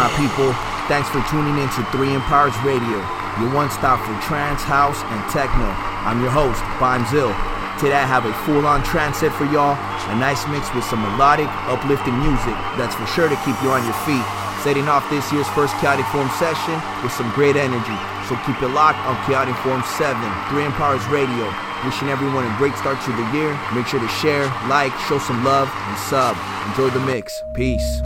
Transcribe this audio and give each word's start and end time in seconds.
my 0.00 0.08
people? 0.16 0.48
Thanks 0.88 1.12
for 1.12 1.20
tuning 1.28 1.60
in 1.60 1.68
to 1.76 1.84
Three 1.92 2.16
Empires 2.16 2.56
Radio, 2.64 3.04
your 3.36 3.52
one 3.52 3.68
stop 3.68 4.00
for 4.00 4.16
trance, 4.24 4.64
house, 4.64 4.96
and 4.96 5.20
techno. 5.28 5.68
I'm 6.08 6.24
your 6.24 6.32
host, 6.32 6.64
Bonzil. 6.80 7.28
Today 7.76 8.00
I 8.00 8.08
have 8.08 8.24
a 8.24 8.32
full-on 8.48 8.80
trance 8.80 9.20
set 9.20 9.28
for 9.36 9.44
y'all, 9.52 9.76
a 10.08 10.16
nice 10.16 10.48
mix 10.48 10.72
with 10.72 10.88
some 10.88 11.04
melodic, 11.04 11.52
uplifting 11.68 12.16
music 12.16 12.56
that's 12.80 12.96
for 12.96 13.04
sure 13.12 13.28
to 13.28 13.36
keep 13.44 13.52
you 13.60 13.76
on 13.76 13.84
your 13.84 13.98
feet. 14.08 14.24
Setting 14.64 14.88
off 14.88 15.04
this 15.12 15.28
year's 15.36 15.48
first 15.52 15.76
Chaotic 15.84 16.08
Form 16.08 16.32
session 16.40 16.80
with 17.04 17.12
some 17.12 17.28
great 17.36 17.60
energy. 17.60 17.98
So 18.24 18.40
keep 18.48 18.56
it 18.64 18.72
locked 18.72 19.04
on 19.04 19.20
Chaotic 19.28 19.56
Form 19.60 19.84
7, 20.00 20.16
Three 20.48 20.64
Empires 20.64 21.04
Radio. 21.12 21.44
Wishing 21.84 22.08
everyone 22.08 22.48
a 22.48 22.52
great 22.56 22.76
start 22.80 22.96
to 23.04 23.12
the 23.12 23.26
year. 23.36 23.52
Make 23.76 23.84
sure 23.84 24.00
to 24.00 24.12
share, 24.20 24.48
like, 24.68 24.96
show 25.08 25.20
some 25.20 25.44
love, 25.44 25.68
and 25.68 25.96
sub. 26.08 26.36
Enjoy 26.68 26.88
the 26.88 27.04
mix. 27.04 27.44
Peace. 27.52 28.00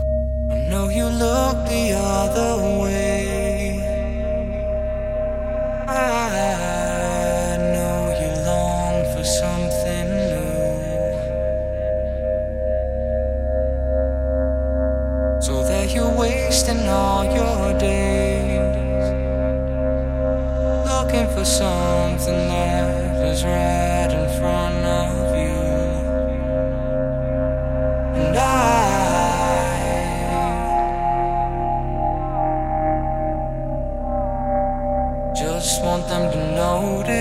Know 0.67 0.89
you 0.89 1.05
look 1.05 1.67
the 1.69 1.93
other 1.93 2.81
way. 2.81 3.14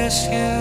Yes. 0.03 0.27
you 0.27 0.52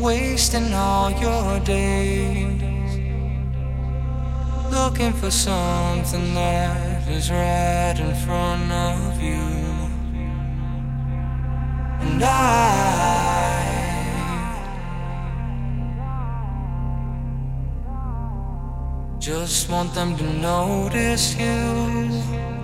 wasting 0.00 0.72
all 0.72 1.10
your 1.12 1.60
days 1.60 2.60
looking 4.70 5.12
for 5.12 5.30
something 5.30 6.34
that 6.34 7.06
is 7.08 7.30
right 7.30 7.96
in 7.98 8.14
front 8.24 8.70
of 8.72 9.20
you. 9.20 9.42
And 12.00 12.22
I 12.22 12.80
just 19.18 19.68
want 19.68 19.92
them 19.94 20.16
to 20.16 20.24
notice 20.24 21.34
you. 21.36 22.59